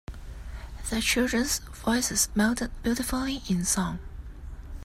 The 0.89 0.99
children’s 0.99 1.59
voices 1.59 2.29
melded 2.35 2.71
beautifully 2.81 3.43
in 3.47 3.63
song. 3.63 3.99